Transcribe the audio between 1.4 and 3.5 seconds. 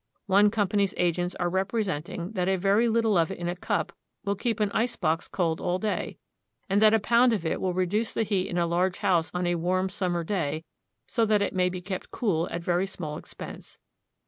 representing that a very little of it in